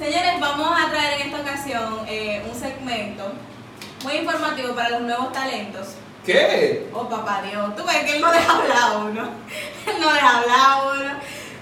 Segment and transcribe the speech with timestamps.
[0.00, 3.24] Señores, vamos a traer en esta ocasión eh, un segmento
[4.02, 5.88] muy informativo para los nuevos talentos.
[6.24, 6.88] ¿Qué?
[6.94, 9.22] Oh, papá Dios, tú ves que él no deja hablar a uno.
[9.86, 11.10] Él no deja hablar a uno.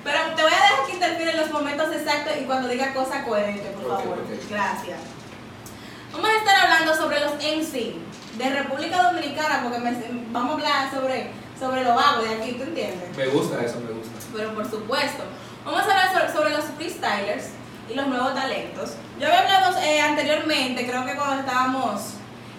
[0.05, 3.25] Pero te voy a dejar que interfiera en los momentos exactos y cuando diga cosas
[3.25, 4.19] coherentes, por favor.
[4.51, 4.99] Gracias.
[6.13, 7.95] Vamos a estar hablando sobre los MC
[8.39, 9.97] de República Dominicana, porque me-
[10.31, 13.17] vamos a hablar sobre, sobre lo vago de aquí, ¿tú entiendes?
[13.17, 14.13] Me gusta eso, me gusta.
[14.35, 15.25] Pero por supuesto,
[15.65, 17.47] vamos a hablar sobre, sobre los freestylers
[17.91, 18.93] y los nuevos talentos.
[19.19, 22.15] Yo había hablado eh, anteriormente, creo que cuando estábamos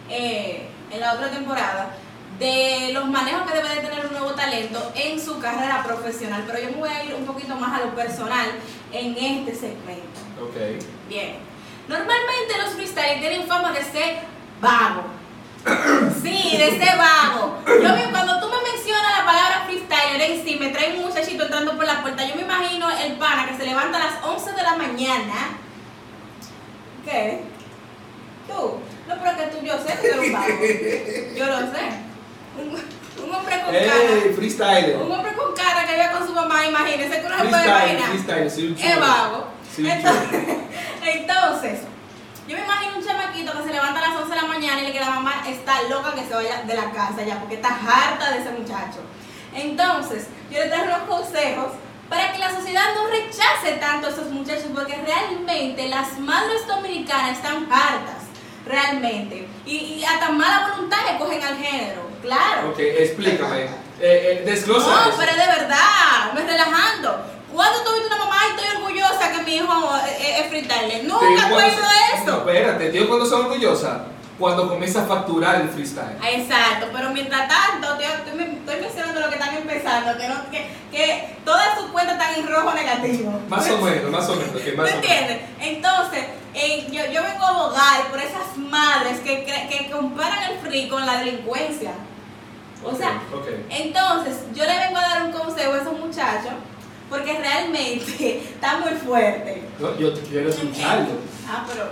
[0.10, 1.96] eh, en la otra temporada,
[2.40, 6.60] de los manejos que debe de tener un nuevo talento en su carrera profesional, pero
[6.60, 8.48] yo me voy a ir un poquito más a lo personal
[8.94, 10.20] en este segmento.
[10.42, 10.56] Ok.
[11.10, 11.36] Bien.
[11.88, 14.20] Normalmente los freestylers tienen fama de ser
[14.62, 15.04] vago.
[16.22, 17.58] Sí, de ser vago.
[17.66, 18.69] Yo cuando tú me
[20.20, 22.26] freestyler en sí, me trae un muchachito entrando por la puerta.
[22.26, 25.58] Yo me imagino el pana que se levanta a las 11 de la mañana.
[27.06, 27.42] ¿Qué?
[28.48, 28.78] Tú.
[29.08, 31.36] No, pero que tú, yo sé que tú eres un vago.
[31.36, 31.84] Yo lo sé.
[32.60, 34.36] Un, un hombre con ¡Ey, cara.
[34.36, 34.98] freestyler!
[34.98, 37.98] Un hombre con cara que vive con su mamá, imagínese que uno se puede Freestyle,
[38.00, 38.10] imaginar.
[38.10, 38.90] freestyle, chulo.
[38.90, 39.48] Es vago.
[39.76, 40.40] Sí, entonces,
[41.06, 41.80] entonces,
[42.48, 44.92] yo me imagino un chamaquito que se levanta a las 11 de la mañana y
[44.92, 48.32] que la mamá está loca que se vaya de la casa ya, porque está harta
[48.32, 49.00] de ese muchacho.
[49.54, 51.68] Entonces, yo le traigo unos consejos
[52.10, 57.38] para que la sociedad no rechace tanto a esos muchachos, porque realmente las madres dominicanas
[57.38, 58.24] están hartas,
[58.66, 59.48] realmente.
[59.66, 62.70] Y, y hasta mala voluntad le cogen al género, claro.
[62.72, 63.64] Ok, explícame.
[64.02, 65.18] Eh, eh, desglosa No, eso.
[65.20, 67.26] pero de verdad, me relajando.
[67.54, 70.50] ¿Cuándo tuviste una mamá y estoy orgullosa que mi hijo es, es?
[70.52, 72.38] Te Nunca he oído No, eso.
[72.38, 74.04] espérate, tío, cuando son orgullosa,
[74.40, 76.18] cuando comienza a facturar el freestyle.
[76.22, 80.50] Ah, Exacto, pero mientras tanto, estoy, estoy- estoy mencionando lo que están empezando, que, no,
[80.50, 83.40] que, que todas sus cuentas están en rojo negativo.
[83.50, 84.62] Más o menos, más o menos.
[84.62, 85.38] que más ¿Me entiendes?
[85.60, 86.24] Entonces,
[86.54, 91.06] eh, yo, yo vengo a abogar por esas madres que, que comparan el free con
[91.06, 91.92] la delincuencia.
[92.84, 93.22] O sea.
[93.70, 96.54] Entonces, yo le vengo a dar un consejo a esos muchachos
[97.10, 99.64] porque realmente está muy fuerte.
[99.80, 101.14] No, yo te quiero escucharlo.
[101.48, 101.92] Ah, pero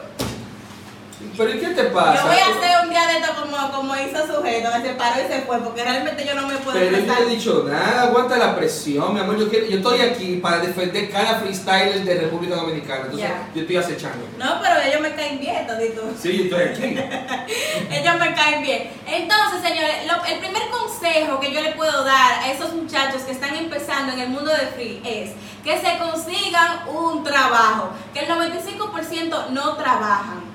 [1.35, 2.21] ¿Pero y qué te pasa?
[2.21, 5.21] yo voy a hacer un día de esto como, como hizo sujeto, que se paró
[5.23, 8.01] y se fue, porque realmente yo no me puedo Pero yo no he dicho nada,
[8.03, 9.37] aguanta la presión, mi amor.
[9.37, 13.01] Yo, quiero- yo estoy aquí para defender cada freestyler de República Dominicana.
[13.05, 14.25] Entonces, yo estoy acechando.
[14.37, 16.01] No, pero ellos me caen bien, todito.
[16.21, 16.97] Sí, yo estoy aquí.
[17.91, 18.89] Ellos me caen bien.
[19.05, 23.31] Entonces, señores, lo- el primer consejo que yo le puedo dar a esos muchachos que
[23.31, 25.31] están empezando en el mundo de free es
[25.63, 30.46] que se consigan un trabajo, que el 95% no trabajan.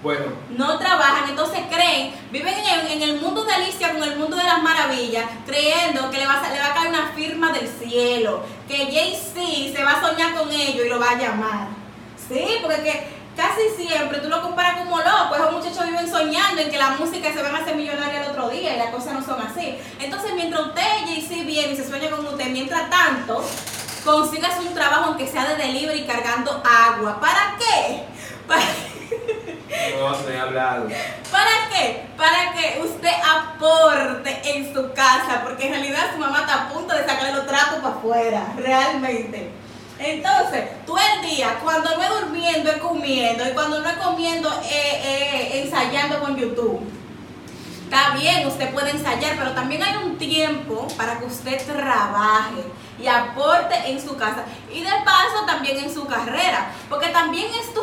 [0.00, 4.44] Bueno, no trabajan, entonces creen, viven en el, mundo de Alicia con el mundo de
[4.44, 8.44] las maravillas, creyendo que le va, a, le va a caer una firma del cielo,
[8.68, 11.68] que Jay-Z se va a soñar con ellos y lo va a llamar.
[12.28, 16.70] Sí, porque que casi siempre tú lo comparas como loco, esos muchachos viven soñando en
[16.70, 19.24] que la música se van a hacer millonarios el otro día y las cosas no
[19.24, 19.78] son así.
[19.98, 23.44] Entonces, mientras usted, Jay-Z, viene y se sueña con usted, mientras tanto,
[24.04, 27.18] consigas un trabajo aunque sea de delivery cargando agua.
[27.18, 28.04] ¿Para qué?
[29.68, 30.88] no he hablado.
[31.30, 32.06] ¿Para qué?
[32.16, 36.94] Para que usted aporte en su casa, porque en realidad su mamá está a punto
[36.94, 39.50] de sacarle los trapos para afuera, realmente.
[39.98, 44.48] Entonces, tú el día, cuando no es durmiendo, es comiendo, y cuando no es comiendo,
[44.62, 46.80] es es ensayando con YouTube.
[47.84, 52.62] Está bien, usted puede ensayar, pero también hay un tiempo para que usted trabaje
[53.00, 57.77] y aporte en su casa y de paso también en su carrera, porque también nuevos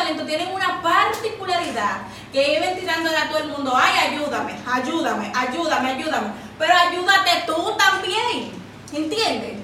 [0.00, 2.02] talentos tienen una particularidad
[2.32, 6.28] que viven tirándole a todo el mundo, ay, ayúdame, ayúdame, ayúdame, ayúdame,
[6.58, 8.52] pero ayúdate tú también,
[8.92, 9.58] ¿entiendes?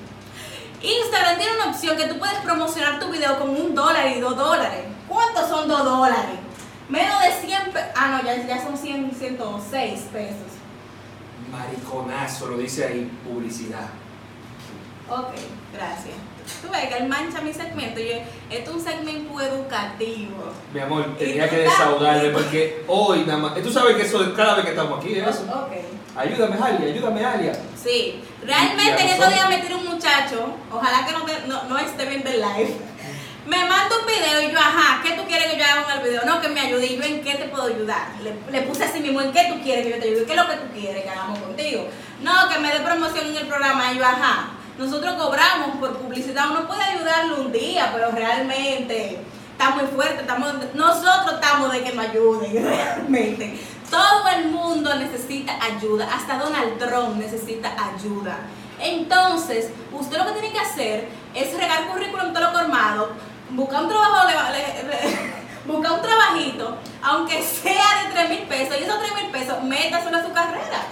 [0.82, 4.36] Instagram tiene una opción que tú puedes promocionar tu video con un dólar y dos
[4.36, 4.84] dólares.
[5.08, 6.38] ¿Cuántos son dos dólares?
[6.88, 7.88] Menos de 100 pesos.
[7.96, 10.52] Ah, no, ya, ya son 100, 106 pesos.
[11.50, 13.88] Mariconazo, lo dice ahí, publicidad.
[15.08, 15.32] Ok,
[15.72, 16.35] gracias.
[16.62, 18.00] Tú ves que él mancha mi segmento.
[18.00, 18.16] Yo,
[18.50, 20.52] esto es un segmento educativo.
[20.72, 23.54] Mi amor, tenía que desahogarme porque hoy nada más.
[23.62, 25.44] Tú sabes que eso es cada vez que estamos aquí, es eso.
[26.16, 27.52] Ayúdame, Alia, ayúdame, Alia.
[27.82, 31.78] Sí, realmente en estos días me tiró un muchacho, ojalá que no, te- no, no
[31.78, 32.74] esté viendo el live.
[33.46, 36.02] Me manda un video y yo, ajá, ¿qué tú quieres que yo haga con el
[36.08, 36.22] video?
[36.24, 36.86] No, que me ayude.
[36.86, 38.08] Y yo, ¿en qué te puedo ayudar?
[38.22, 40.24] Le, le puse así mismo, ¿en qué tú quieres que yo te ayude?
[40.24, 41.86] ¿Qué es lo que tú quieres que hagamos contigo?
[42.22, 43.92] No, que me dé promoción en el programa.
[43.92, 46.50] Y yo, ajá, nosotros cobramos por publicidad.
[46.50, 49.18] Uno puede ayudarle un día, pero realmente
[49.52, 50.24] está muy fuerte.
[50.74, 53.58] Nosotros estamos de que nos ayuden, realmente.
[53.90, 58.36] Todo el mundo necesita ayuda, hasta Donald Trump necesita ayuda.
[58.80, 63.08] Entonces, usted lo que tiene que hacer es regar currículum todo lo formado,
[63.50, 65.32] busca un trabajo, le- le- le-
[65.66, 70.16] busca un trabajito, aunque sea de 3 mil pesos, y esos 3 mil pesos, métaselo
[70.18, 70.82] a su carrera.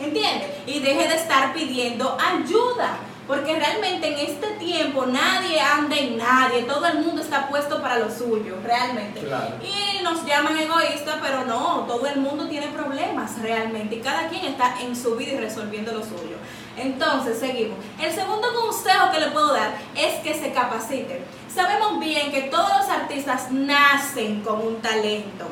[0.00, 0.48] ¿Entiendes?
[0.66, 2.98] Y deje de estar pidiendo ayuda.
[3.28, 7.98] Porque realmente en este tiempo nadie anda en nadie, todo el mundo está puesto para
[7.98, 9.20] lo suyo, realmente.
[9.20, 9.56] Claro.
[9.62, 14.46] Y nos llaman egoístas, pero no, todo el mundo tiene problemas realmente y cada quien
[14.46, 16.38] está en su vida y resolviendo lo suyo.
[16.78, 17.76] Entonces, seguimos.
[18.00, 21.22] El segundo consejo que le puedo dar es que se capacite.
[21.54, 25.46] Sabemos bien que todos los artistas nacen con un talento.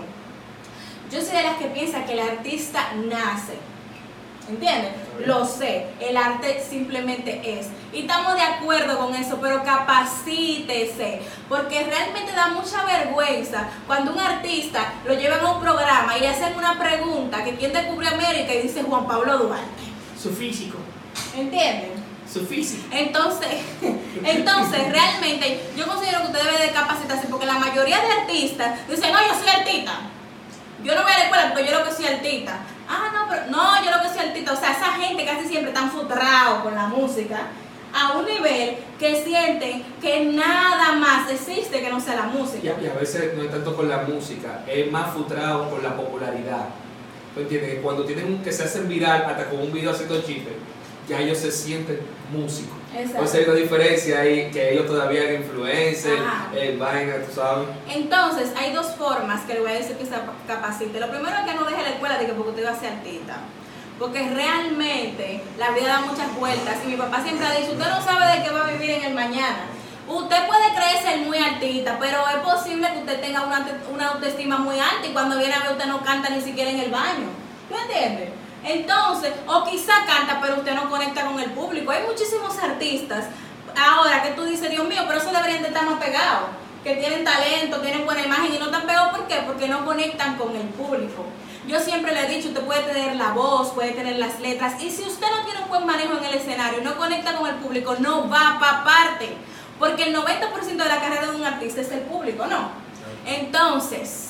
[1.11, 3.59] Yo soy de las que piensa que el artista nace.
[4.49, 4.93] ¿Entiendes?
[5.27, 7.67] Lo sé, el arte simplemente es.
[7.93, 14.21] Y estamos de acuerdo con eso, pero capacítese, porque realmente da mucha vergüenza cuando un
[14.21, 18.55] artista lo llevan a un programa y le hacen una pregunta que quién descubrió América
[18.55, 19.83] y dice Juan Pablo Duarte.
[20.21, 20.79] Su físico.
[21.37, 21.93] ¿Entienden?
[22.33, 22.87] Su físico.
[22.93, 23.49] Entonces,
[24.25, 29.13] entonces realmente yo considero que usted debe de capacitarse porque la mayoría de artistas dicen,
[29.13, 29.93] no, yo soy artista.
[30.85, 32.61] Yo no voy a la escuela porque yo lo que soy artista.
[32.89, 34.53] Ah, no, pero no, yo lo que soy artista.
[34.53, 37.49] O sea, esa gente casi siempre están frustrados con la música
[37.93, 42.75] a un nivel que sienten que nada más existe que no sea la música.
[42.81, 46.67] y a veces no es tanto con la música, es más frustrado con la popularidad.
[47.35, 47.81] ¿Tú entiendes?
[47.83, 50.55] Cuando tienen que se hacen viral hasta con un video haciendo chistes,
[51.09, 52.01] ya ellos se sienten
[52.31, 52.77] músicos.
[52.93, 53.19] Exacto.
[53.19, 56.23] Entonces hay una diferencia ahí que ellos todavía eran influencers,
[56.55, 57.69] eh, vaina, tú sabes.
[57.89, 60.15] Entonces, hay dos formas que le voy a decir que se
[60.47, 61.01] capacite.
[61.01, 62.93] Lo primero es que no deje la escuela de que porque usted va a ser
[62.93, 63.37] artista.
[63.99, 66.77] Porque realmente la vida da muchas vueltas.
[66.85, 69.05] Y mi papá siempre ha dicho, usted no sabe de qué va a vivir en
[69.05, 69.67] el mañana.
[70.09, 74.57] Usted puede creer ser muy artista, pero es posible que usted tenga una, una autoestima
[74.59, 77.27] muy alta y cuando viene a ver usted no canta ni siquiera en el baño.
[77.69, 78.29] ¿Tú entiendes?
[78.67, 81.93] Entonces, o quizá canta, pero usted no conecta con el público.
[81.93, 83.27] Hay muchísimos artistas
[83.77, 86.49] ahora que tú dices, Dios mío, pero eso deberían de estar más pegados.
[86.83, 89.17] Que tienen talento, tienen buena imagen y no están pegados.
[89.17, 89.37] ¿Por qué?
[89.47, 91.25] Porque no conectan con el público.
[91.69, 94.81] Yo siempre le he dicho, usted puede tener la voz, puede tener las letras.
[94.83, 97.57] Y si usted no tiene un buen manejo en el escenario no conecta con el
[97.57, 99.37] público, no va para parte.
[99.79, 102.71] Porque el 90% de la carrera de un artista es el público, ¿no?
[103.27, 104.26] Entonces,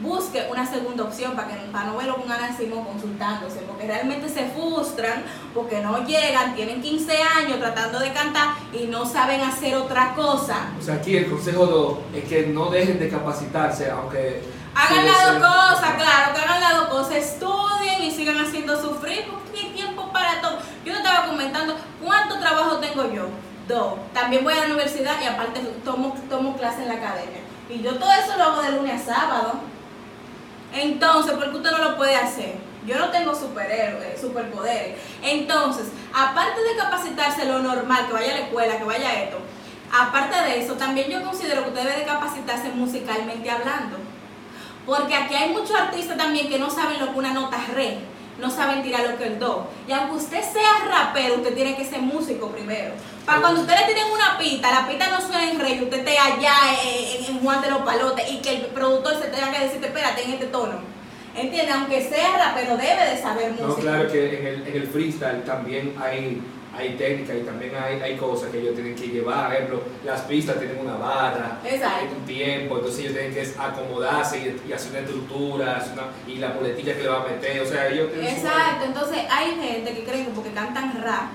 [0.00, 4.28] busque una segunda opción para, que, para no verlo con Ana Simón consultándose, porque realmente
[4.28, 5.22] se frustran,
[5.54, 10.70] porque no llegan, tienen 15 años tratando de cantar y no saben hacer otra cosa.
[10.78, 14.42] O sea, aquí el consejo 2 es que no dejen de capacitarse, aunque...
[14.74, 19.24] Hagan las dos cosas, claro, que hagan las dos cosas, estudien y sigan haciendo sufrir,
[19.28, 20.58] porque hay tiempo para todo.
[20.84, 23.26] Yo te estaba comentando cuánto trabajo tengo yo.
[23.66, 23.94] Dos.
[24.14, 27.40] También voy a la universidad y aparte tomo, tomo clase en la academia.
[27.68, 29.60] Y yo todo eso lo hago de lunes a sábado.
[30.72, 32.54] Entonces, ¿por qué usted no lo puede hacer?
[32.86, 34.96] Yo no tengo superhéroes, superpoderes.
[35.22, 39.38] Entonces, aparte de capacitarse lo normal, que vaya a la escuela, que vaya a esto,
[39.92, 43.98] aparte de eso, también yo considero que usted debe de capacitarse musicalmente hablando.
[44.86, 47.98] Porque aquí hay muchos artistas también que no saben lo que una nota es re,
[48.40, 49.68] no saben tirar lo que el do.
[49.86, 52.92] Y aunque usted sea rapero, usted tiene que ser músico primero.
[53.26, 55.98] Para cuando usted le tienen una pita, la pita no suena en re y usted
[55.98, 59.64] esté allá en, en Juan de los Palotes y que el productor se tenga que
[59.64, 60.78] decirte, espérate en este tono.
[61.34, 61.72] ¿Entiende?
[61.72, 63.68] Aunque sea rapero, debe de saber música.
[63.68, 66.42] No, claro que en el, en el freestyle también hay,
[66.76, 69.46] hay técnica y también hay, hay cosas que ellos tienen que llevar.
[69.46, 74.38] Por ejemplo, las pistas tienen una barra, tienen un tiempo, entonces ellos tienen que acomodarse
[74.38, 77.60] y, y hacer una estructura hacer una- y la muletilla que le va a meter.
[77.60, 81.30] O sea, ellos tienen su- Exacto, entonces hay gente que creen que porque cantan rap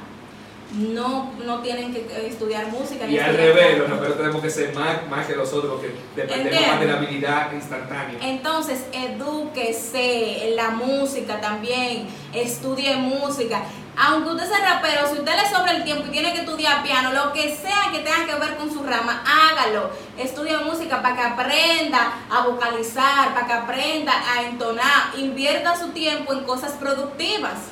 [0.77, 3.05] no, no tienen que eh, estudiar música.
[3.05, 6.51] ni Y al revés, raperos tenemos que ser más, más que los otros, que dependemos
[6.53, 6.67] Entiendo.
[6.71, 8.17] más de la habilidad instantánea.
[8.21, 13.63] Entonces, edúquese en la música también, estudie música.
[13.97, 17.13] Aunque usted sea rapero, si usted le sobra el tiempo y tiene que estudiar piano,
[17.13, 19.89] lo que sea que tenga que ver con su rama, hágalo.
[20.17, 25.17] Estudie música para que aprenda a vocalizar, para que aprenda a entonar.
[25.17, 27.69] Invierta su tiempo en cosas productivas.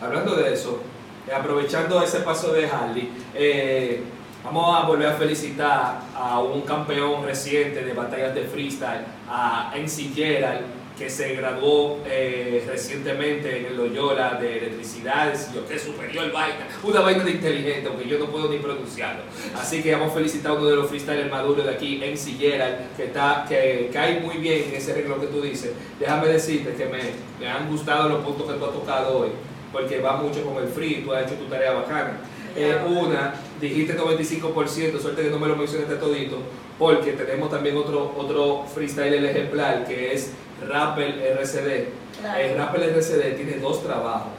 [0.00, 0.80] Hablando de eso,
[1.28, 4.02] eh, aprovechando ese paso de Harley, eh,
[4.42, 10.14] vamos a volver a felicitar a un campeón reciente de batallas de freestyle, a NC
[10.14, 10.64] Gerald,
[10.98, 17.00] que se graduó eh, recientemente en el Loyola de electricidades, yo qué superior vaina, una
[17.00, 19.22] vaina de inteligente, aunque yo no puedo ni pronunciarlo.
[19.54, 22.96] Así que vamos a felicitar a uno de los freestylers maduros de aquí, NC Gerald,
[22.96, 25.72] que, está, que cae muy bien en ese arreglo que tú dices.
[26.00, 27.00] Déjame decirte que me,
[27.38, 29.28] me han gustado los puntos que tú has tocado hoy
[29.76, 32.18] porque va mucho con el free, tú has hecho tu tarea bacana.
[32.56, 36.38] Eh, una, dijiste 95%, suerte que no me lo mencionaste todito,
[36.78, 40.32] porque tenemos también otro, otro freestyle ejemplar que es
[40.68, 41.88] Rappel RCD.
[42.20, 42.38] Claro.
[42.40, 44.32] El Rappel RCD tiene dos trabajos.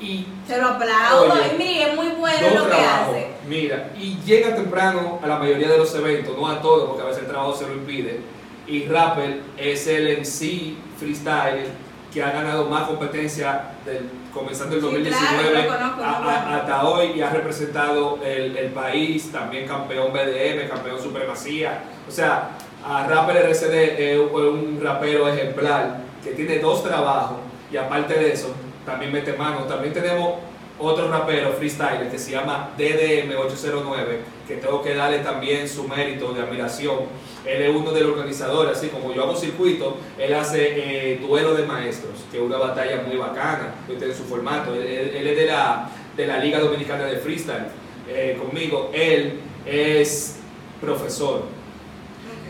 [0.00, 1.32] Y Se lo aplaudo.
[1.32, 3.26] Oye, y mire, es muy bueno lo que hace.
[3.48, 7.06] Mira, y llega temprano a la mayoría de los eventos, no a todos, porque a
[7.06, 8.20] veces el trabajo se lo impide.
[8.66, 11.66] Y Rapper es el MC freestyle
[12.12, 16.28] que ha ganado más competencia del, comenzando el Sí, 2019 claro, lo conozco, a- muy
[16.30, 16.56] a- bueno.
[16.56, 21.82] hasta hoy y ha representado el, el país, también campeón BDM, campeón Supremacía.
[22.08, 22.50] O sea,
[22.86, 27.38] a Rapper RCD es un rapero ejemplar que tiene dos trabajos
[27.72, 28.48] y aparte de eso,
[28.84, 29.64] también mete mano.
[29.64, 30.34] También tenemos
[30.78, 36.42] otro rapero freestyle que se llama DDM809, que tengo que darle también su mérito de
[36.42, 36.98] admiración.
[37.46, 41.54] Él es uno de los organizadores, así como yo hago circuito, él hace eh, duelo
[41.54, 44.74] de maestros, que es una batalla muy bacana, tiene su formato.
[44.74, 47.66] Él es de la, de la Liga Dominicana de Freestyle.
[48.08, 50.36] Eh, conmigo, él es
[50.80, 51.63] profesor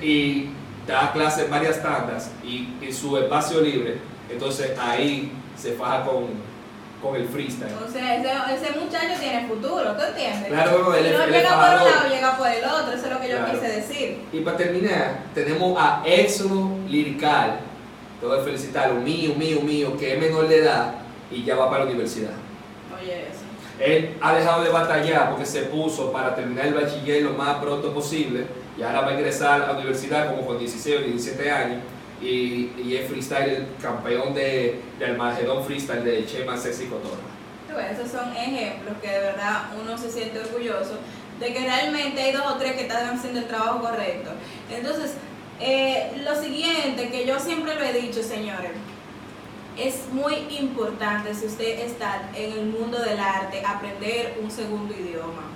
[0.05, 0.51] y
[0.87, 3.97] da clases varias tandas y en su espacio libre,
[4.31, 6.27] entonces ahí se faja con,
[7.03, 7.73] con el freestyle.
[7.87, 10.49] O sea, ese, ese muchacho tiene futuro, ¿tú entiendes?
[10.49, 13.13] Claro, él no él es llega por un lado, llega por el otro, eso es
[13.13, 13.53] lo que yo Claro.
[13.53, 14.19] quise decir.
[14.33, 17.61] Y para terminar, tenemos a Éxodo Lirical,
[18.21, 20.95] tengo que felicitarlo, mío, mío, mío, que es menor de edad
[21.31, 22.33] y ya va para la universidad.
[23.01, 23.41] Oye, eso.
[23.81, 27.93] Él ha dejado de batallar porque se puso para terminar el bachiller lo más pronto
[27.93, 31.83] posible y ahora va a ingresar a la universidad como con 16 o 17 años
[32.21, 37.23] y, y es freestyle, el campeón de, de Armagedón Freestyle de Chema Sexy Cotorra.
[37.77, 40.99] Ves, esos son ejemplos que de verdad uno se siente orgulloso
[41.41, 44.31] de que realmente hay dos o tres que están haciendo el trabajo correcto.
[44.71, 45.15] Entonces,
[45.61, 48.73] eh, lo siguiente que yo siempre lo he dicho, señores,
[49.77, 55.54] es muy importante si usted está en el mundo del arte aprender un segundo idioma.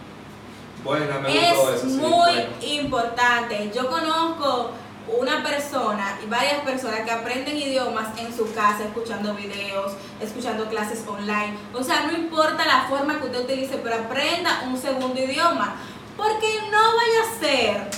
[0.85, 1.88] Buena, me gustó Es eso.
[1.90, 2.42] sí, muy bueno.
[2.61, 3.70] importante.
[3.75, 4.70] Yo conozco
[5.18, 11.02] una persona y varias personas que aprenden idiomas en su casa, escuchando videos, escuchando clases
[11.06, 11.56] online.
[11.75, 15.76] O sea, no importa la forma que usted utilice, pero aprenda un segundo idioma.
[16.16, 17.90] Porque no vaya a ser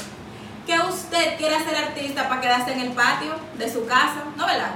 [0.67, 4.75] que usted quiera ser artista para quedarse en el patio de su casa, ¿no verdad?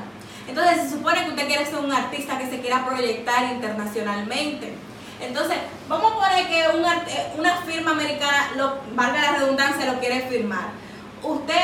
[0.48, 4.74] Entonces se supone que usted quiere ser un artista que se quiera proyectar internacionalmente.
[5.20, 5.56] Entonces,
[5.88, 9.98] vamos a poner que un art- eh, una firma americana, lo, valga la redundancia, lo
[10.00, 10.68] quiere firmar.
[11.22, 11.60] Usted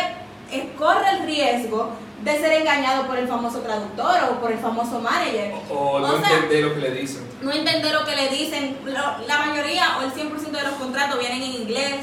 [0.53, 1.91] eh, corre el riesgo
[2.23, 5.55] de ser engañado por el famoso traductor o por el famoso manager.
[5.71, 7.27] O no sea, entender lo que le dicen.
[7.43, 8.79] no entender lo que le dicen.
[8.85, 11.97] Lo- la mayoría o el 100% de los contratos vienen en inglés.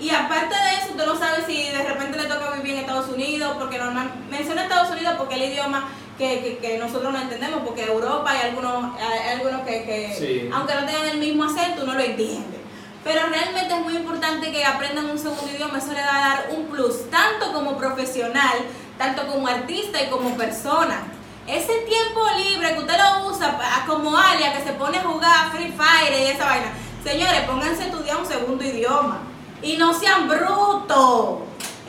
[0.00, 3.08] Y aparte de eso, usted no sabe si de repente le toca vivir en Estados
[3.08, 5.88] Unidos, porque normal, menciona Estados Unidos porque es el idioma
[6.18, 10.50] que, que- que nosotros no entendemos, porque Europa hay algunos, hay algunos que, que Sí.
[10.52, 12.58] aunque no tengan el mismo acento, uno lo entiende.
[13.04, 16.46] Pero realmente es muy importante que aprendan un segundo idioma, eso le va a dar
[16.56, 18.58] un plus, tanto como profesional,
[18.96, 21.02] tanto como artista y como persona.
[21.48, 25.72] Ese tiempo libre que usted lo usa como alia, que se pone a jugar Free
[25.76, 26.66] Fire y esa vaina,
[27.02, 29.18] señores, pónganse a estudiar un segundo idioma.
[29.60, 31.40] Y no sean brutos.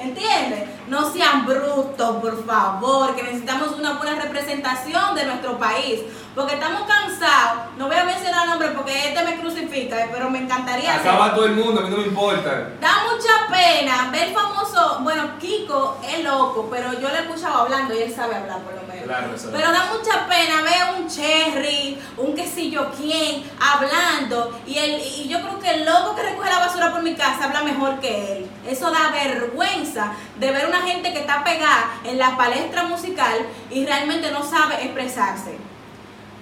[0.03, 0.69] ¿Entiendes?
[0.87, 6.01] No sean brutos, por favor, que necesitamos una buena representación de nuestro país.
[6.35, 7.61] Porque estamos cansados.
[7.77, 11.35] No voy a mencionar nombres porque este me crucifica, eh, pero me encantaría hacer- Acaba
[11.35, 12.69] todo el mundo, a mí no me importa.
[12.81, 17.93] Da mucha pena ver famoso, bueno, Kiko es loco, pero yo le he escuchado hablando
[17.93, 19.03] y él sabe hablar por lo menos.
[19.05, 19.27] Claro.
[19.51, 22.33] Pero da mucha pena ver un Cherry, un
[22.73, 24.59] yo quién, hablando.
[24.65, 27.45] Y, el, y yo creo que el loco que recoge la basura por mi casa
[27.45, 28.49] habla mejor que él.
[28.67, 33.85] Eso da vergüenza de ver una gente que está pegada en la palestra musical y
[33.85, 35.57] realmente no sabe expresarse.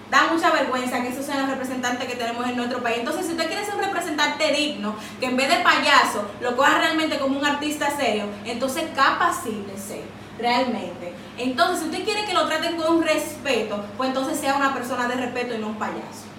[0.09, 2.97] Da mucha vergüenza que esos sean los representantes que tenemos en nuestro país.
[2.99, 6.79] Entonces, si usted quiere ser un representante digno, que en vez de payaso lo coja
[6.79, 10.01] realmente como un artista serio, entonces capacítese
[10.37, 11.13] realmente.
[11.37, 15.15] Entonces, si usted quiere que lo traten con respeto, pues entonces sea una persona de
[15.15, 16.31] respeto y no un payaso.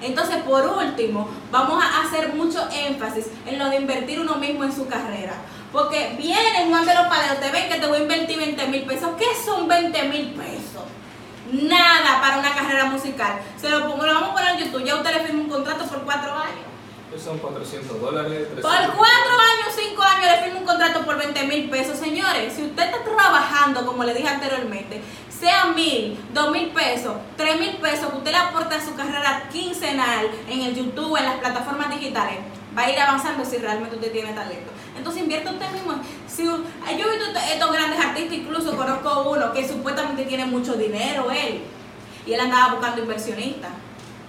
[0.00, 4.72] Entonces, por último, vamos a hacer mucho énfasis en lo de invertir uno mismo en
[4.72, 5.34] su carrera.
[5.72, 8.82] Porque vienen Juan de los Paleos, te ven que te voy a invertir 20 mil
[8.82, 9.10] pesos.
[9.18, 10.84] ¿Qué son 20 mil pesos?
[11.52, 13.40] Nada para una carrera musical.
[13.60, 14.84] Se lo pongo, lo vamos a poner en YouTube.
[14.84, 16.68] Ya usted le firma un contrato por cuatro años.
[17.22, 18.48] Son 400 dólares.
[18.54, 18.62] 300.
[18.62, 21.98] Por cuatro años, cinco años le firma un contrato por 20 mil pesos.
[21.98, 27.58] Señores, si usted está trabajando, como le dije anteriormente, sea mil, dos mil pesos, tres
[27.58, 31.36] mil pesos que usted le aporta a su carrera quincenal en el YouTube, en las
[31.38, 32.38] plataformas digitales,
[32.76, 34.70] va a ir avanzando si realmente usted tiene talento.
[34.96, 35.94] Entonces invierta usted mismo.
[36.26, 36.56] Si, yo
[36.86, 41.62] he visto est- estos grandes artistas, incluso conozco uno que supuestamente tiene mucho dinero él,
[42.26, 43.70] y él andaba buscando inversionistas.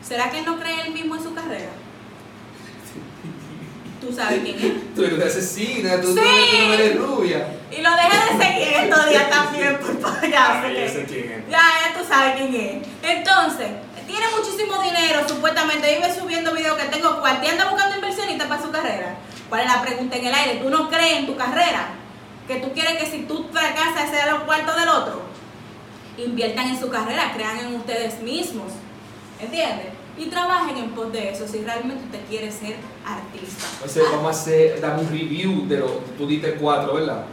[0.01, 1.69] ¿Será que él no cree él mismo en su carrera?
[4.09, 4.73] Tú sabes quién es.
[4.95, 6.19] Tú eres una asesina, tú, Sí.
[6.19, 7.47] tú no- eres rubia.
[7.71, 10.51] Y lo dejé de seguir estos días también por payaso.
[10.51, 11.49] Ah, que- yo sé quién es.
[11.49, 12.87] Ya, ya tú sabes quién es.
[13.17, 13.67] Entonces,
[14.07, 18.71] tiene muchísimo dinero, supuestamente vive subiendo videos que tengo y anda buscando inversionistas para su
[18.71, 19.15] carrera.
[19.49, 20.59] ¿Cuál es la pregunta en el aire?
[20.63, 21.89] ¿Tú no crees en tu carrera?
[22.47, 25.21] ¿Que tú quieres que si tú fracasas sea los cuartos del otro?
[26.17, 28.71] Inviertan en su carrera, crean en ustedes mismos.
[29.39, 29.87] ¿Entiendes?
[30.19, 33.65] Y trabajen en pos de eso si realmente usted quiere ser artista.
[33.75, 37.23] Entonces vamos a hacer, dame un review de lo tú diste cuatro, ¿verdad?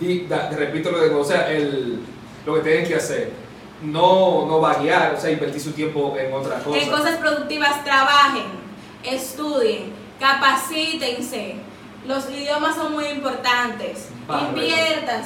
[0.00, 2.00] Y da- repito lo que o sea, el,
[2.44, 3.30] lo que tienen que hacer.
[3.82, 6.78] No, no vaguear, o sea, invertir su tiempo en otra cosa.
[6.78, 8.44] En cosas productivas trabajen,
[9.04, 11.56] estudien, capacítense.
[12.06, 14.08] Los idiomas son muy importantes.
[14.26, 14.48] Vale.
[14.48, 15.22] Inviertan,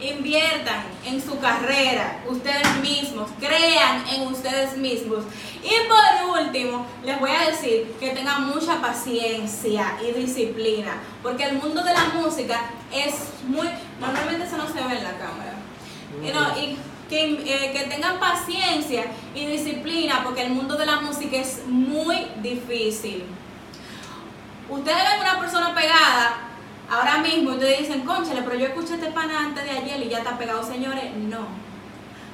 [0.00, 5.24] inviertan en su carrera, ustedes mismos, crean en ustedes mismos.
[5.62, 10.92] Y por último, les voy a decir que tengan mucha paciencia y disciplina,
[11.22, 13.14] porque el mundo de la música es
[13.46, 13.68] muy,
[14.00, 15.54] normalmente eso no se ve en la cámara.
[16.22, 16.76] Y no, y
[17.08, 19.04] que, eh, que tengan paciencia
[19.34, 23.24] y disciplina porque el mundo de la música es muy difícil.
[24.68, 26.49] Ustedes ven una persona pegada
[26.90, 30.18] ahora mismo ustedes dicen, conchale, pero yo escuché este pana antes de ayer y ya
[30.18, 31.14] está pegado, señores.
[31.16, 31.46] No.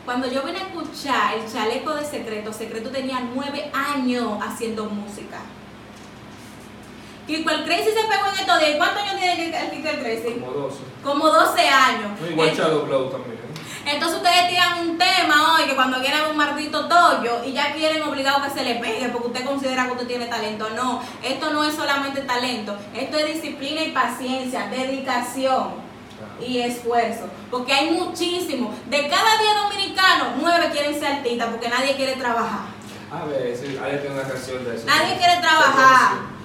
[0.04, 5.40] Cuando yo vine a escuchar el chaleco de Secreto, Secreto tenía nueve años haciendo música.
[7.26, 8.76] Kiko el Crazy se pegó en estos días.
[8.76, 10.34] ¿Cuántos años tiene el Kiko el Crazy?
[10.34, 10.74] Como dos.
[11.02, 12.20] Como 12 años.
[12.20, 13.35] No, igual Shadow Blow también.
[13.86, 18.02] Entonces ustedes tiran un tema hoy que cuando quieren un maldito tollo y ya quieren
[18.02, 20.68] obligado que se le pegue porque usted considera que usted tiene talento.
[20.70, 25.86] No, esto no es solamente talento, esto es disciplina y paciencia, dedicación
[26.44, 27.28] y esfuerzo.
[27.50, 28.74] Porque hay muchísimo.
[28.86, 32.66] De cada 10 dominicanos, 9 quieren ser artistas porque nadie quiere trabajar.
[33.12, 34.86] A ver, sí, alguien tiene una canción de eso.
[34.86, 36.35] Nadie quiere trabajar.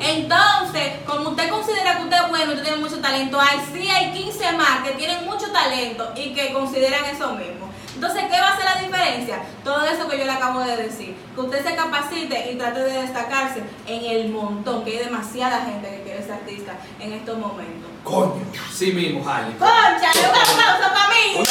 [0.00, 3.88] Entonces, como usted considera que usted es bueno y usted tiene mucho talento, ahí sí
[3.88, 7.68] hay 15 más que tienen mucho talento y que consideran eso mismo.
[7.94, 9.42] Entonces, ¿qué va a ser la diferencia?
[9.62, 11.14] Todo eso que yo le acabo de decir.
[11.34, 15.90] Que usted se capacite y trate de destacarse en el montón, que hay demasiada gente
[15.90, 17.90] que quiere ser artista en estos momentos.
[18.02, 19.54] Coño, sí mismo, Jale.
[19.58, 21.36] Concha, un aplauso para mí.
[21.36, 21.44] Una